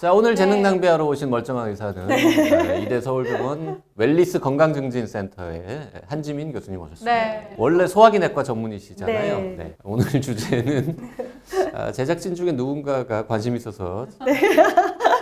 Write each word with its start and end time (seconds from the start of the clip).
자 0.00 0.14
오늘 0.14 0.30
네. 0.30 0.36
재능 0.36 0.62
낭비하러 0.62 1.04
오신 1.04 1.28
멀쩡한 1.28 1.68
의사는 1.68 2.06
네, 2.06 2.80
이대 2.80 3.02
서울병원 3.02 3.82
웰리스 3.96 4.38
건강증진센터의 4.38 5.90
한지민 6.06 6.52
교수님 6.52 6.80
오셨습니다. 6.80 7.14
네. 7.14 7.54
원래 7.58 7.86
소화기내과 7.86 8.42
전문의시잖아요. 8.42 9.36
네. 9.36 9.54
네. 9.58 9.74
오늘 9.84 10.06
주제는 10.22 10.96
아, 11.74 11.92
제작진 11.92 12.34
중에 12.34 12.52
누군가가 12.52 13.26
관심 13.26 13.54
있어서 13.56 14.06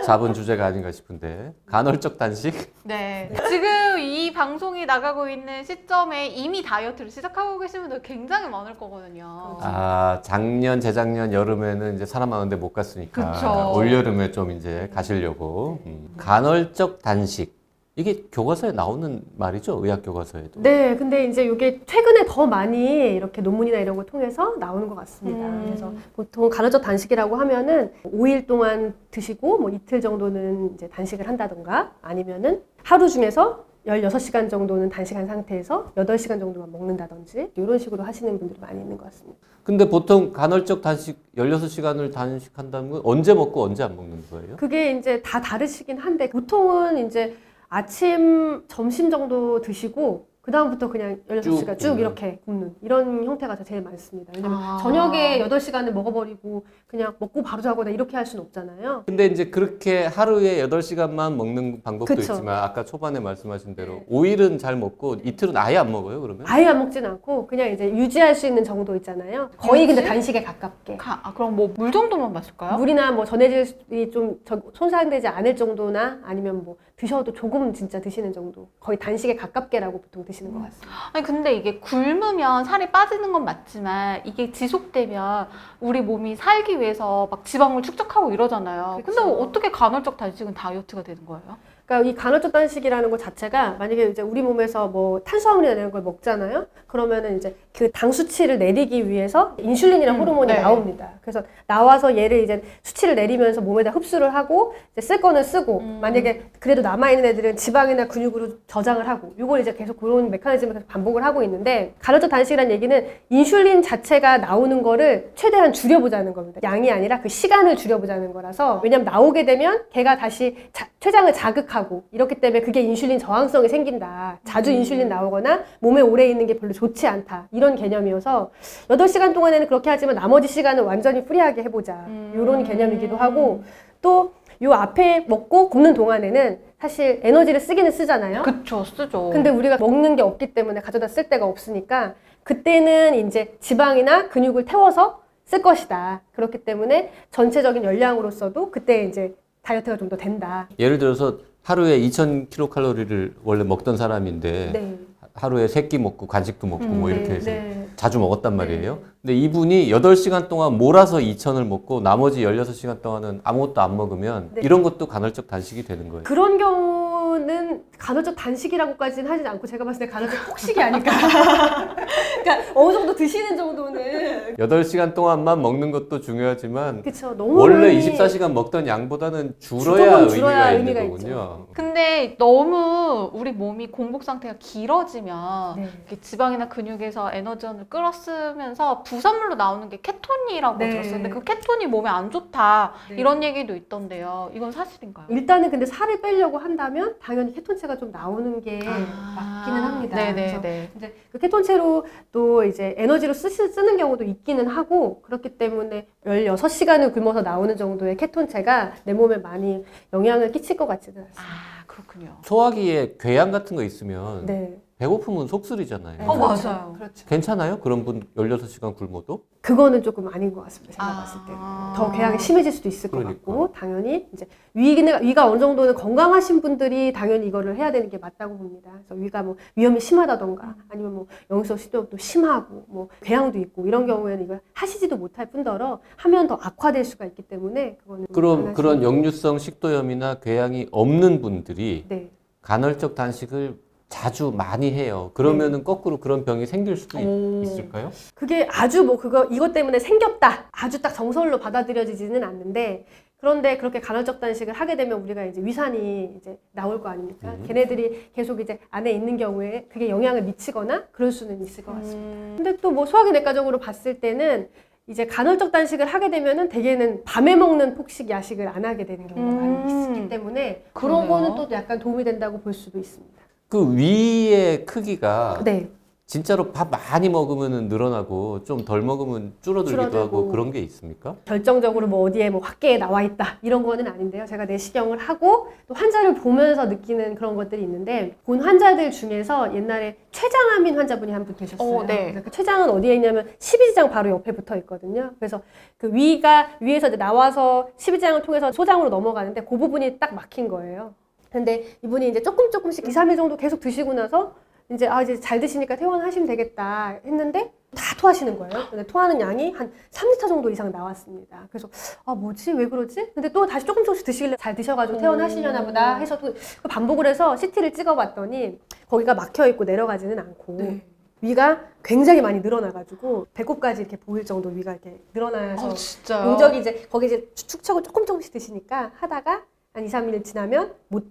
네. 0.09 0.13
잡은 0.13 0.33
주제가 0.33 0.65
아닌가 0.65 0.91
싶은데 0.91 1.53
간헐적 1.67 2.17
단식 2.17 2.73
네. 2.83 3.31
지금 3.47 3.99
이 3.99 4.33
방송이 4.33 4.87
나가고 4.87 5.29
있는 5.29 5.63
시점에 5.63 6.27
이미 6.29 6.63
다이어트를 6.63 7.11
시작하고 7.11 7.59
계신 7.59 7.81
분들 7.81 8.01
굉장히 8.01 8.49
많을 8.49 8.75
거거든요. 8.75 9.57
아 9.61 10.19
작년 10.23 10.79
재작년 10.79 11.31
여름에는 11.31 11.95
이제 11.95 12.07
사람 12.07 12.31
많은데 12.31 12.55
못 12.55 12.73
갔으니까 12.73 13.33
그쵸. 13.33 13.73
올 13.75 13.93
여름에 13.93 14.31
좀 14.31 14.49
이제 14.49 14.89
가시려고 14.93 15.79
음. 15.85 16.15
간헐적 16.17 17.03
단식 17.03 17.58
이게 17.99 18.23
교과서에 18.31 18.71
나오는 18.71 19.21
말이죠 19.35 19.81
의학 19.83 20.01
교과서에도 20.01 20.61
네 20.61 20.95
근데 20.95 21.25
이제 21.25 21.43
이게 21.43 21.81
최근에 21.85 22.25
더 22.27 22.47
많이 22.47 23.13
이렇게 23.13 23.41
논문이나 23.41 23.77
이런 23.79 23.97
걸 23.97 24.05
통해서 24.05 24.55
나오는 24.55 24.87
것 24.87 24.95
같습니다 24.95 25.45
음. 25.45 25.63
그래서 25.65 25.91
보통 26.15 26.49
간헐적 26.49 26.81
단식이라고 26.81 27.35
하면은 27.35 27.91
5일 28.05 28.47
동안 28.47 28.93
드시고 29.11 29.57
뭐 29.57 29.69
이틀 29.69 29.99
정도는 29.99 30.75
이제 30.75 30.87
단식을 30.87 31.27
한다던가 31.27 31.91
아니면은 32.01 32.61
하루 32.83 33.09
중에서 33.09 33.65
16시간 33.85 34.49
정도는 34.49 34.87
단식한 34.89 35.27
상태에서 35.27 35.91
8시간 35.95 36.39
정도만 36.39 36.71
먹는다든지 36.71 37.51
이런 37.57 37.77
식으로 37.77 38.03
하시는 38.03 38.39
분들이 38.39 38.57
많이 38.61 38.79
있는 38.79 38.97
것 38.97 39.05
같습니다 39.05 39.37
근데 39.63 39.89
보통 39.89 40.31
간헐적 40.31 40.81
단식 40.81 41.17
16시간을 41.35 42.13
단식한다는 42.13 42.91
건 42.91 43.01
언제 43.03 43.33
먹고 43.33 43.61
언제 43.61 43.83
안 43.83 43.95
먹는 43.95 44.23
거예요? 44.31 44.55
그게 44.55 44.97
이제 44.97 45.21
다 45.21 45.41
다르시긴 45.41 45.97
한데 45.97 46.29
보통은 46.29 47.05
이제 47.05 47.35
아침, 47.69 48.63
점심 48.67 49.09
정도 49.09 49.61
드시고 49.61 50.27
그 50.41 50.51
다음부터 50.51 50.89
그냥 50.89 51.19
16시간 51.29 51.77
쭉 51.77 51.89
쭉. 51.89 51.99
이렇게 51.99 52.39
굽는 52.43 52.73
이런 52.81 53.23
형태가 53.23 53.57
제일 53.63 53.81
많습니다. 53.83 54.31
왜냐면 54.35 54.57
아. 54.59 54.79
저녁에 54.81 55.37
8시간을 55.47 55.91
먹어버리고 55.91 56.65
그냥 56.87 57.13
먹고 57.19 57.43
바로 57.43 57.61
자거나 57.61 57.91
이렇게 57.91 58.17
할 58.17 58.25
수는 58.25 58.45
없잖아요. 58.45 59.03
근데 59.05 59.27
이제 59.27 59.51
그렇게 59.51 60.05
하루에 60.07 60.65
8시간만 60.67 61.35
먹는 61.35 61.83
방법도 61.83 62.15
그쵸. 62.15 62.33
있지만 62.33 62.63
아까 62.63 62.83
초반에 62.83 63.19
말씀하신 63.19 63.75
대로 63.75 64.01
5일은 64.09 64.57
잘 64.57 64.75
먹고 64.75 65.17
이틀은 65.23 65.55
아예 65.55 65.77
안 65.77 65.91
먹어요 65.91 66.19
그러면? 66.21 66.45
아예 66.47 66.65
안 66.65 66.79
먹진 66.79 67.05
않고 67.05 67.45
그냥 67.45 67.69
이제 67.69 67.87
유지할 67.87 68.33
수 68.33 68.47
있는 68.47 68.63
정도 68.63 68.95
있잖아요. 68.95 69.51
거의 69.57 69.85
근데? 69.85 70.03
단식에 70.03 70.41
가깝게. 70.41 70.97
가- 70.97 71.19
아, 71.21 71.31
그럼 71.33 71.55
뭐 71.55 71.71
물 71.77 71.91
정도만 71.91 72.33
마실까요? 72.33 72.75
물이나 72.79 73.11
뭐 73.11 73.23
전해질이 73.25 74.09
좀 74.09 74.39
저- 74.45 74.59
손상되지 74.73 75.27
않을 75.27 75.55
정도나 75.55 76.21
아니면 76.23 76.63
뭐 76.63 76.77
드셔도 76.99 77.31
조금 77.31 77.73
진짜 77.73 78.01
드시는 78.01 78.33
정도. 78.33 78.67
거의 78.81 78.99
단식에 78.99 79.37
가깝게라고 79.37 80.01
보통 80.01 80.25
드시는 80.25 80.51
것 80.51 80.61
같습니다. 80.63 80.91
아니 81.13 81.25
근데 81.25 81.53
이게 81.53 81.79
굶으면 81.79 82.65
살이 82.65 82.91
빠지는 82.91 83.31
건 83.31 83.45
맞지만 83.45 84.21
이게 84.25 84.51
지속되면 84.51 85.47
우리 85.79 86.01
몸이 86.01 86.35
살기 86.35 86.81
위해서 86.81 87.29
막 87.31 87.45
지방을 87.45 87.83
축적하고 87.83 88.33
이러잖아요. 88.33 89.01
근데 89.05 89.21
그쵸. 89.21 89.31
어떻게 89.31 89.71
간헐적 89.71 90.17
단식은 90.17 90.53
다이어트가 90.53 91.03
되는 91.03 91.25
거예요? 91.25 91.55
그러니까 91.89 92.07
이 92.07 92.13
간헐적 92.13 92.51
단식이라는 92.51 93.09
것 93.09 93.17
자체가 93.17 93.77
만약에 93.79 94.05
이제 94.09 94.21
우리 94.21 94.43
몸에서 94.43 94.87
뭐 94.87 95.21
탄수화물이나 95.21 95.73
이런 95.73 95.89
걸 95.91 96.03
먹잖아요. 96.03 96.67
그러면은 96.85 97.37
이제 97.37 97.55
그 97.75 97.89
당 97.91 98.11
수치를 98.11 98.59
내리기 98.59 99.09
위해서 99.09 99.55
인슐린이라는 99.57 100.19
음, 100.19 100.21
호르몬이 100.21 100.53
네. 100.53 100.61
나옵니다. 100.61 101.13
그래서 101.21 101.41
나와서 101.65 102.15
얘를 102.15 102.43
이제 102.43 102.61
수치를 102.83 103.15
내리면서 103.15 103.61
몸에다 103.61 103.89
흡수를 103.91 104.33
하고 104.35 104.73
이제 104.93 105.01
쓸 105.01 105.19
거는 105.21 105.43
쓰고 105.43 105.79
음. 105.79 105.99
만약에 106.01 106.43
그래도 106.59 106.81
남아 106.81 107.11
있는 107.11 107.25
애들은 107.25 107.55
지방이나 107.55 108.07
근육으로 108.07 108.57
저장을 108.67 109.07
하고 109.07 109.33
이걸 109.39 109.61
이제 109.61 109.73
계속 109.73 109.97
그런 109.97 110.29
메커니즘을 110.29 110.73
계속 110.75 110.87
반복을 110.87 111.23
하고 111.23 111.41
있는데 111.43 111.93
간헐적 111.99 112.29
단식이라는 112.29 112.71
얘기는 112.71 113.07
인슐린 113.29 113.81
자체가 113.81 114.37
나오는 114.37 114.83
거를 114.83 115.31
최대한 115.35 115.73
줄여보자는 115.73 116.33
겁니다. 116.33 116.59
양이 116.63 116.91
아니라 116.91 117.21
그 117.21 117.29
시간을 117.29 117.75
줄여보자는 117.75 118.33
거라서 118.33 118.81
왜냐면 118.83 119.05
나오게 119.05 119.45
되면 119.45 119.83
걔가 119.91 120.17
다시 120.17 120.55
자- 120.73 120.87
췌장을 120.99 121.31
자극하고 121.33 121.78
이렇기 122.11 122.35
때문에 122.35 122.61
그게 122.61 122.81
인슐린 122.81 123.19
저항성이 123.19 123.69
생긴다. 123.69 124.39
자주 124.43 124.71
인슐린 124.71 125.07
나오거나 125.09 125.63
몸에 125.79 126.01
오래 126.01 126.27
있는 126.27 126.45
게 126.47 126.57
별로 126.57 126.73
좋지 126.73 127.07
않다. 127.07 127.47
이런 127.51 127.75
개념이어서 127.75 128.51
8시간 128.89 129.33
동안에는 129.33 129.67
그렇게 129.67 129.89
하지만 129.89 130.15
나머지 130.15 130.47
시간은 130.47 130.83
완전히 130.83 131.25
free하게 131.25 131.63
해보자. 131.63 132.05
음. 132.07 132.31
이런 132.33 132.63
개념이기도 132.63 133.15
하고 133.17 133.63
또 134.01 134.39
요 134.61 134.73
앞에 134.73 135.25
먹고 135.29 135.69
굶는 135.69 135.93
동안에는 135.93 136.59
사실 136.79 137.21
에너지를 137.23 137.61
쓰기는 137.61 137.89
쓰잖아요. 137.91 138.41
그쵸 138.43 138.83
쓰죠. 138.83 139.29
근데 139.29 139.49
우리가 139.49 139.77
먹는 139.77 140.17
게 140.17 140.21
없기 140.21 140.53
때문에 140.53 140.81
가져다 140.81 141.07
쓸 141.07 141.29
데가 141.29 141.45
없으니까 141.45 142.15
그때는 142.43 143.25
이제 143.25 143.55
지방이나 143.61 144.27
근육을 144.27 144.65
태워서 144.65 145.21
쓸 145.45 145.61
것이다. 145.61 146.21
그렇기 146.33 146.65
때문에 146.65 147.11
전체적인 147.31 147.83
열량으로서도 147.85 148.71
그때 148.71 149.05
이제 149.05 149.33
다이어트가 149.61 149.97
좀 149.97 150.09
더 150.09 150.17
된다. 150.17 150.67
예를 150.77 150.97
들어서 150.97 151.37
하루에 151.63 151.99
2000kcal를 151.99 153.33
원래 153.43 153.63
먹던 153.63 153.97
사람인데 153.97 154.71
네. 154.73 154.99
하루에 155.33 155.67
세 155.67 155.87
끼 155.87 155.97
먹고 155.97 156.27
간식도 156.27 156.67
먹고 156.67 156.83
음, 156.85 156.99
뭐 156.99 157.09
이렇게 157.09 157.29
네, 157.29 157.35
해서 157.35 157.45
네. 157.51 157.87
자주 157.95 158.19
먹었단 158.19 158.55
말이에요. 158.57 158.99
근데 159.21 159.35
이분이 159.35 159.89
8시간 159.89 160.49
동안 160.49 160.77
몰아서 160.77 161.17
2,000을 161.17 161.65
먹고 161.65 162.01
나머지 162.01 162.41
16시간 162.43 163.01
동안은 163.01 163.41
아무것도 163.43 163.79
안 163.81 163.95
먹으면 163.95 164.49
네. 164.55 164.61
이런 164.63 164.83
것도 164.83 165.05
간헐적 165.07 165.47
단식이 165.47 165.83
되는 165.83 166.09
거예요. 166.09 166.23
그런 166.23 166.57
경우 166.57 166.98
는 167.45 167.83
간헐적 167.97 168.35
단식이라고까지는 168.35 169.29
하진 169.29 169.47
않고 169.47 169.65
제가 169.67 169.83
봤을 169.85 169.99
때 169.99 170.07
간헐적 170.11 170.47
폭식이 170.47 170.81
아닐까. 170.81 171.11
그러니까 172.43 172.71
어느 172.75 172.93
정도 172.93 173.15
드시는 173.15 173.55
정도는 173.55 174.55
8시간 174.57 175.13
동안만 175.13 175.61
먹는 175.61 175.91
것도 175.91 176.21
중요하지만 176.21 177.01
그쵸 177.01 177.35
너무 177.35 177.59
원래 177.59 177.93
많이 177.93 177.99
24시간 177.99 178.53
먹던 178.53 178.87
양보다는 178.87 179.55
줄어야, 179.59 180.27
줄어야 180.27 180.71
의미가, 180.71 180.71
의미가 180.71 181.01
있는 181.01 181.17
거군요. 181.17 181.67
근데 181.73 182.35
너무 182.37 183.29
우리 183.33 183.51
몸이 183.51 183.87
공복 183.87 184.23
상태가 184.23 184.55
길어지면 184.59 185.75
네. 186.09 186.17
지방이나 186.21 186.67
근육에서 186.69 187.31
에너지원을 187.33 187.85
끌어쓰면서 187.89 189.03
부산물로 189.03 189.55
나오는 189.55 189.89
게 189.89 189.99
케톤이라고 190.01 190.77
네. 190.77 190.89
들었어요. 190.89 191.13
근데 191.13 191.29
그 191.29 191.43
케톤이 191.43 191.87
몸에 191.87 192.09
안 192.09 192.31
좋다 192.31 192.93
네. 193.09 193.15
이런 193.17 193.43
얘기도 193.43 193.75
있던데요. 193.75 194.51
이건 194.53 194.71
사실인가요? 194.71 195.27
일단은 195.29 195.69
근데 195.71 195.85
살을 195.85 196.21
빼려고 196.21 196.57
한다면 196.57 197.15
당연히 197.29 197.53
케톤체가 197.53 197.99
좀 197.99 198.09
나오는 198.09 198.59
게 198.59 198.79
아. 198.83 199.61
맞기는 199.63 199.81
합니다. 199.83 200.17
그래서 200.33 200.59
네네네. 200.59 200.91
이제 200.97 201.15
그 201.31 201.37
케톤체로 201.37 202.07
또 202.31 202.63
이제 202.63 202.95
에너지로 202.97 203.33
쓰, 203.33 203.49
쓰는 203.49 203.97
경우도 203.97 204.23
있기는 204.23 204.65
하고 204.65 205.21
그렇기 205.21 205.59
때문에 205.59 206.07
16시간을 206.25 207.13
굶어서 207.13 207.43
나오는 207.43 207.77
정도의 207.77 208.17
케톤체가 208.17 208.93
내 209.03 209.13
몸에 209.13 209.37
많이 209.37 209.85
영향을 210.11 210.51
끼칠 210.51 210.75
것 210.75 210.87
같지는 210.87 211.21
않습니다. 211.21 211.43
아 211.43 211.83
그렇군요. 211.85 212.37
소화기에 212.43 213.17
궤양 213.19 213.51
같은 213.51 213.75
거 213.75 213.83
있으면 213.83 214.47
네. 214.47 214.79
배고프면 215.03 215.47
속쓰리잖아요. 215.47 216.29
어, 216.29 216.35
맞아요. 216.35 216.93
그렇죠. 216.97 217.25
괜찮아요? 217.25 217.79
그런 217.79 218.03
분 218.03 218.21
16시간 218.35 218.93
굶어도? 218.97 219.45
그거는 219.61 220.03
조금 220.03 220.27
아닌 220.27 220.53
것 220.53 220.61
같습니다. 220.65 220.91
제가 220.93 221.05
아. 221.05 221.15
봤을 221.21 221.39
때. 221.47 221.53
더 221.95 222.11
궤양이 222.11 222.37
심해질 222.37 222.69
수도 222.73 222.89
있을 222.89 223.09
것 223.09 223.17
그러니까. 223.19 223.39
같고 223.39 223.71
당연히 223.71 224.27
이제 224.33 224.45
위기가, 224.73 225.17
위가 225.19 225.49
어느 225.49 225.57
정도는 225.57 225.93
건강하신 225.93 226.61
분들이 226.61 227.13
당연히 227.13 227.47
이거를 227.47 227.77
해야 227.77 227.93
되는 227.93 228.09
게 228.09 228.17
맞다고 228.17 228.57
봅니다. 228.57 228.91
그래서 229.07 229.15
위가 229.15 229.41
뭐 229.41 229.55
위험이 229.77 230.01
심하다던가 230.01 230.75
아니면 230.89 231.13
뭐 231.15 231.27
영성 231.49 231.77
시도도 231.77 232.17
심하고 232.17 232.83
뭐 232.89 233.07
궤양도 233.21 233.57
있고 233.59 233.87
이런 233.87 234.05
경우에는 234.05 234.43
이걸 234.43 234.59
하시지도 234.73 235.15
못할 235.15 235.45
뿐더러 235.49 235.99
하면 236.17 236.47
더 236.47 236.55
악화될 236.61 237.05
수가 237.05 237.23
있기 237.27 237.43
때문에 237.43 237.95
그거는 238.03 238.23
안 238.23 238.33
그럼 238.33 238.73
그런 238.73 238.99
게- 238.99 239.05
역류성 239.05 239.59
식도염이나 239.59 240.41
궤양이 240.41 240.87
없는 240.91 241.41
분들이 241.41 242.03
네. 242.09 242.29
간헐적 242.61 243.15
단식을 243.15 243.77
자주 244.09 244.51
많이 244.51 244.91
해요. 244.91 245.31
그러면은 245.35 245.83
거꾸로 245.83 246.19
그런 246.19 246.43
병이 246.43 246.65
생길 246.65 246.97
수도 246.97 247.19
있- 247.19 247.25
오. 247.25 247.61
있을까요? 247.63 248.11
그게 248.33 248.67
아주 248.71 249.03
뭐 249.03 249.17
그거 249.17 249.45
이것 249.45 249.71
때문에 249.71 249.99
생겼다 249.99 250.65
아주 250.71 251.01
딱 251.01 251.13
정설로 251.13 251.59
받아들여지지는 251.59 252.43
않는데 252.43 253.05
그런데 253.39 253.77
그렇게 253.77 254.01
간헐적 254.01 254.41
단식을 254.41 254.73
하게 254.73 254.97
되면 254.97 255.21
우리가 255.21 255.45
이제 255.45 255.61
위산이 255.63 256.33
이제 256.37 256.57
나올 256.73 257.01
거 257.01 257.07
아닙니까? 257.09 257.49
음. 257.51 257.63
걔네들이 257.67 258.31
계속 258.33 258.59
이제 258.59 258.79
안에 258.89 259.11
있는 259.11 259.37
경우에 259.37 259.85
그게 259.89 260.09
영향을 260.09 260.41
미치거나 260.41 261.05
그럴 261.11 261.31
수는 261.31 261.61
있을 261.63 261.85
것 261.85 261.93
같습니다. 261.95 262.19
음. 262.19 262.53
근데 262.57 262.75
또 262.77 262.89
뭐 262.91 263.05
소화기 263.05 263.31
내과적으로 263.31 263.77
봤을 263.77 264.19
때는 264.19 264.67
이제 265.07 265.25
간헐적 265.25 265.71
단식을 265.71 266.05
하게 266.07 266.29
되면은 266.31 266.67
대개는 266.69 267.23
밤에 267.23 267.55
먹는 267.55 267.95
폭식 267.95 268.29
야식을 268.29 268.67
안 268.67 268.83
하게 268.85 269.05
되는 269.05 269.27
경우가 269.27 269.55
많이 269.55 269.93
음. 269.93 270.15
있기 270.15 270.29
때문에 270.29 270.83
그런 270.93 271.27
그러네요. 271.27 271.29
거는 271.53 271.55
또 271.67 271.73
약간 271.73 271.99
도움이 271.99 272.23
된다고 272.25 272.59
볼 272.59 272.73
수도 272.73 272.99
있습니다. 272.99 273.39
그 273.69 273.95
위의 273.95 274.85
크기가 274.85 275.61
네. 275.63 275.89
진짜로 276.25 276.71
밥 276.71 276.91
많이 276.91 277.27
먹으면 277.27 277.87
늘어나고 277.87 278.63
좀 278.63 278.85
덜 278.85 279.01
먹으면 279.01 279.53
줄어들기도 279.61 280.09
줄어들고. 280.11 280.37
하고 280.37 280.51
그런 280.51 280.71
게 280.71 280.79
있습니까? 280.81 281.35
결정적으로 281.45 282.05
뭐 282.07 282.21
어디에 282.21 282.51
뭐 282.51 282.61
확계에 282.61 282.97
나와 282.99 283.23
있다 283.23 283.57
이런 283.63 283.81
거는 283.81 284.07
아닌데요. 284.07 284.45
제가 284.45 284.65
내시경을 284.65 285.17
하고 285.17 285.69
또 285.87 285.95
환자를 285.95 286.35
보면서 286.35 286.85
느끼는 286.85 287.33
그런 287.33 287.55
것들이 287.55 287.81
있는데 287.81 288.35
본 288.45 288.59
환자들 288.61 289.09
중에서 289.11 289.75
옛날에 289.75 290.17
췌장암인 290.31 290.97
환자분이 290.97 291.31
한 291.31 291.45
분 291.45 291.55
계셨어요. 291.55 291.97
어, 291.97 292.05
네. 292.05 292.39
그 292.43 292.51
췌장은 292.51 292.91
어디에 292.91 293.15
있냐면 293.15 293.47
십이지장 293.57 294.11
바로 294.11 294.29
옆에 294.29 294.51
붙어 294.51 294.75
있거든요. 294.77 295.31
그래서 295.39 295.61
그 295.97 296.13
위가 296.13 296.69
위에서 296.79 297.07
이제 297.07 297.17
나와서 297.17 297.89
십이지장을 297.97 298.41
통해서 298.43 298.71
소장으로 298.71 299.09
넘어가는데 299.09 299.61
그 299.61 299.77
부분이 299.79 300.19
딱 300.19 300.35
막힌 300.35 300.67
거예요. 300.67 301.15
근데 301.51 301.97
이분이 302.03 302.29
이제 302.29 302.41
조금 302.41 302.69
조금씩 302.71 303.07
2, 303.07 303.11
3일 303.11 303.35
정도 303.35 303.57
계속 303.57 303.79
드시고 303.79 304.13
나서 304.13 304.55
이제 304.91 305.07
아 305.07 305.21
이제 305.21 305.39
잘 305.39 305.59
드시니까 305.59 305.95
퇴원하시면 305.95 306.47
되겠다 306.47 307.19
했는데 307.23 307.71
다 307.95 308.15
토하시는 308.17 308.57
거예요. 308.57 308.87
근데 308.89 309.05
토하는 309.05 309.39
양이 309.39 309.71
한 309.71 309.91
3리터 310.11 310.47
정도 310.47 310.69
이상 310.69 310.91
나왔습니다. 310.91 311.67
그래서 311.69 311.89
아 312.25 312.33
뭐지 312.33 312.73
왜 312.73 312.87
그러지? 312.87 313.31
근데 313.33 313.51
또 313.51 313.67
다시 313.67 313.85
조금 313.85 314.03
조금씩 314.03 314.25
드시길래 314.25 314.55
잘 314.57 314.75
드셔가지고 314.75 315.19
퇴원하시려나 315.19 315.85
보다 315.85 316.15
해서 316.17 316.39
또 316.39 316.53
반복을 316.89 317.27
해서 317.27 317.55
CT를 317.55 317.93
찍어봤더니 317.93 318.79
거기가 319.07 319.35
막혀 319.35 319.67
있고 319.67 319.83
내려가지는 319.83 320.37
않고 320.39 320.77
네. 320.77 321.05
위가 321.41 321.81
굉장히 322.03 322.41
많이 322.41 322.59
늘어나가지고 322.59 323.47
배꼽까지 323.53 324.01
이렇게 324.01 324.17
보일 324.17 324.43
정도 324.45 324.69
위가 324.69 324.91
이렇게 324.91 325.21
늘어나서 325.33 325.93
아? 326.33 326.45
용적이 326.47 326.79
이제 326.79 327.07
거기 327.09 327.27
이제 327.27 327.47
축척을 327.55 328.03
조금 328.03 328.25
조금씩 328.25 328.51
드시니까 328.51 329.11
하다가 329.15 329.63
한 329.99 330.05
2, 330.05 330.07
3일 330.07 330.43
지나면 330.43 330.93
못 331.09 331.25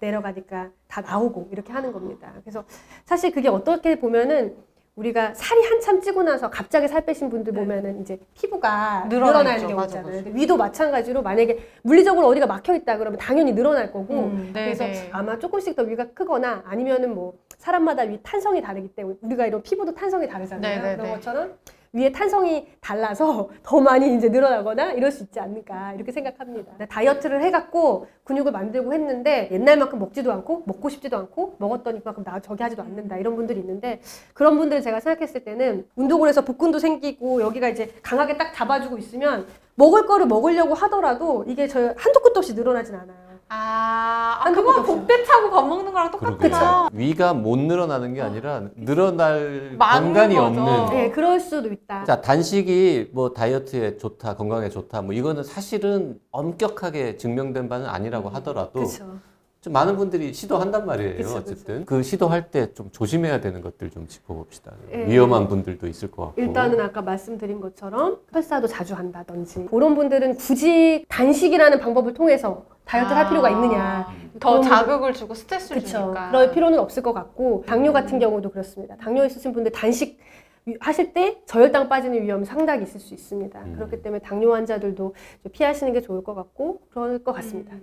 내려가니까 0.00 0.70
다 0.88 1.00
나오고 1.02 1.48
이렇게 1.52 1.72
하는 1.72 1.92
겁니다. 1.92 2.32
그래서 2.42 2.64
사실 3.04 3.30
그게 3.30 3.48
어떻게 3.48 3.98
보면은 3.98 4.56
우리가 4.96 5.34
살이 5.34 5.60
한참 5.64 6.00
찌고 6.00 6.22
나서 6.22 6.48
갑자기 6.50 6.86
살 6.86 7.04
빼신 7.04 7.28
분들 7.28 7.52
보면은 7.52 8.00
이제 8.00 8.18
피부가 8.34 9.06
네. 9.08 9.16
늘어나 9.16 9.42
늘어나는. 9.42 9.68
경우 9.68 9.82
있잖아요. 9.84 10.22
위도 10.26 10.56
마찬가지로 10.56 11.20
만약에 11.20 11.58
물리적으로 11.82 12.28
어디가 12.28 12.46
막혀 12.46 12.76
있다 12.76 12.96
그러면 12.96 13.18
당연히 13.18 13.52
늘어날 13.52 13.92
거고 13.92 14.14
음, 14.14 14.50
네, 14.54 14.64
그래서 14.66 14.84
네. 14.84 15.08
아마 15.12 15.38
조금씩 15.38 15.74
더 15.74 15.82
위가 15.82 16.12
크거나 16.14 16.62
아니면은 16.64 17.12
뭐 17.14 17.34
사람마다 17.58 18.02
위 18.04 18.20
탄성이 18.22 18.62
다르기 18.62 18.88
때문에 18.94 19.16
우리가 19.20 19.46
이런 19.46 19.62
피부도 19.62 19.94
탄성이 19.94 20.28
다르잖아요. 20.28 20.76
네, 20.76 20.88
네, 20.90 20.96
그런 20.96 21.08
네. 21.08 21.14
것처럼 21.14 21.54
위에 21.94 22.10
탄성이 22.10 22.66
달라서 22.80 23.48
더 23.62 23.80
많이 23.80 24.14
이제 24.16 24.28
늘어나거나 24.28 24.92
이럴 24.92 25.10
수 25.10 25.22
있지 25.22 25.40
않을까 25.40 25.94
이렇게 25.94 26.12
생각합니다. 26.12 26.86
다이어트를 26.86 27.42
해갖고 27.44 28.06
근육을 28.24 28.52
만들고 28.52 28.92
했는데 28.92 29.48
옛날만큼 29.52 29.98
먹지도 30.00 30.32
않고 30.32 30.64
먹고 30.66 30.88
싶지도 30.88 31.16
않고 31.16 31.56
먹었더니 31.58 32.00
그만큼 32.00 32.24
나 32.24 32.40
저기 32.40 32.62
하지도 32.62 32.82
않는다 32.82 33.16
이런 33.16 33.36
분들이 33.36 33.60
있는데 33.60 34.00
그런 34.34 34.58
분들 34.58 34.82
제가 34.82 35.00
생각했을 35.00 35.44
때는 35.44 35.86
운동을 35.94 36.28
해서 36.28 36.44
복근도 36.44 36.80
생기고 36.80 37.40
여기가 37.40 37.68
이제 37.68 37.94
강하게 38.02 38.36
딱 38.36 38.52
잡아주고 38.52 38.98
있으면 38.98 39.46
먹을 39.76 40.06
거를 40.06 40.26
먹으려고 40.26 40.74
하더라도 40.74 41.44
이게 41.46 41.68
저 41.68 41.94
한도 41.96 42.20
끝도 42.20 42.38
없이 42.38 42.54
늘어나진 42.54 42.94
않아요. 42.96 43.23
아, 43.48 44.40
아 44.44 44.50
없이. 44.50 44.92
복대 44.92 45.24
차고 45.24 45.50
밥 45.50 45.66
먹는 45.66 45.92
거랑 45.92 46.10
똑같구나. 46.10 46.88
위가 46.92 47.34
못 47.34 47.56
늘어나는 47.58 48.14
게 48.14 48.22
아니라 48.22 48.62
늘어날 48.76 49.74
많은 49.78 50.08
공간이 50.08 50.34
거죠. 50.34 50.46
없는. 50.46 50.90
네, 50.90 51.10
그럴 51.10 51.40
수도 51.40 51.68
있다. 51.72 52.04
자, 52.04 52.20
단식이 52.20 53.10
뭐 53.12 53.32
다이어트에 53.32 53.96
좋다, 53.98 54.36
건강에 54.36 54.68
좋다, 54.68 55.02
뭐 55.02 55.12
이거는 55.14 55.44
사실은 55.44 56.18
엄격하게 56.30 57.16
증명된 57.16 57.68
바는 57.68 57.86
아니라고 57.86 58.28
하더라도 58.30 58.72
그렇죠. 58.72 59.18
좀 59.64 59.72
많은 59.72 59.96
분들이 59.96 60.34
시도한단 60.34 60.84
말이에요. 60.84 61.16
그쵸, 61.16 61.36
어쨌든 61.36 61.86
그 61.86 62.02
시도할 62.02 62.50
때 62.50 62.74
좀 62.74 62.90
조심해야 62.92 63.40
되는 63.40 63.62
것들 63.62 63.88
좀 63.90 64.06
짚어봅시다. 64.06 64.72
예. 64.92 65.06
위험한 65.06 65.48
분들도 65.48 65.86
있을 65.86 66.10
것 66.10 66.26
같고. 66.26 66.40
일단은 66.42 66.78
아까 66.80 67.00
말씀드린 67.00 67.60
것처럼 67.60 68.18
설사도 68.30 68.66
자주 68.66 68.92
한다든지 68.94 69.64
그런 69.70 69.94
분들은 69.94 70.36
굳이 70.36 71.06
단식이라는 71.08 71.78
방법을 71.80 72.12
통해서 72.12 72.66
다이어트를 72.84 73.16
할 73.16 73.28
필요가 73.30 73.48
있느냐 73.48 74.06
더 74.38 74.60
자극을 74.60 75.14
주고 75.14 75.32
스트레스를 75.32 75.80
그렇죠. 75.80 75.98
주니까. 75.98 76.28
그럴 76.28 76.50
필요는 76.52 76.78
없을 76.78 77.02
것 77.02 77.14
같고 77.14 77.64
당뇨 77.66 77.92
같은 77.94 78.18
경우도 78.18 78.50
그렇습니다. 78.50 78.96
당뇨 78.96 79.24
있으신 79.24 79.54
분들 79.54 79.72
단식 79.72 80.18
위- 80.66 80.76
하실 80.80 81.14
때 81.14 81.40
저혈당 81.46 81.88
빠지는 81.88 82.22
위험이 82.22 82.44
상당히 82.44 82.82
있을 82.82 83.00
수 83.00 83.14
있습니다. 83.14 83.58
음. 83.60 83.74
그렇기 83.76 84.02
때문에 84.02 84.20
당뇨 84.20 84.52
환자들도 84.52 85.14
좀 85.42 85.52
피하시는 85.52 85.90
게 85.94 86.02
좋을 86.02 86.22
것 86.22 86.34
같고 86.34 86.80
그럴 86.90 87.22
것 87.24 87.32
같습니다. 87.32 87.74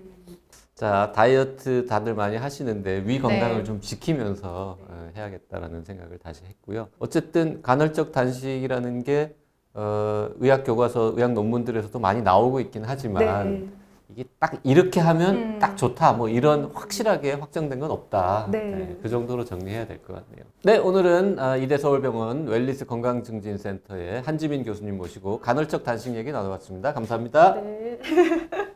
자, 0.82 1.12
다이어트 1.14 1.86
다들 1.86 2.16
많이 2.16 2.38
하시는데 2.38 3.04
위 3.06 3.20
건강을 3.20 3.58
네. 3.58 3.64
좀 3.64 3.80
지키면서 3.82 4.80
어, 4.82 5.12
해야겠다라는 5.16 5.84
생각을 5.84 6.18
다시 6.18 6.44
했고요. 6.44 6.88
어쨌든 6.98 7.62
간헐적 7.62 8.12
단식이라는 8.12 9.04
게 9.04 9.36
어, 9.76 10.30
의학 10.40 10.64
교과서, 10.64 11.14
의학 11.16 11.34
논문들에서도 11.34 12.00
많이 12.00 12.24
나오고 12.24 12.62
있긴 12.62 12.82
하지만 12.84 13.52
네. 13.52 13.68
이게 14.10 14.24
딱 14.40 14.60
이렇게 14.64 15.00
하면 15.00 15.36
음. 15.36 15.60
딱 15.60 15.78
좋다 15.78 16.14
뭐 16.14 16.30
이런 16.30 16.72
확실하게 16.74 17.34
확정된 17.34 17.80
건 17.80 17.92
없다. 17.92 18.48
네. 18.50 18.98
그 19.04 19.08
정도로 19.08 19.46
정리해야 19.46 19.86
될 19.86 20.00
것 20.00 20.16
같네요. 20.16 20.46
네, 20.64 20.80
오늘은 20.80 21.38
아, 21.38 21.58
이대 21.58 21.78
서울병원 21.78 22.48
웰리스 22.48 22.88
건강증진센터의 22.88 24.24
한지민 24.24 24.64
교수님 24.64 24.98
모시고 24.98 25.42
간헐적 25.42 25.84
단식 25.84 26.16
얘기 26.16 26.32
나눠봤습니다. 26.32 26.92
감사합니다. 26.96 27.54
네. 27.54 28.00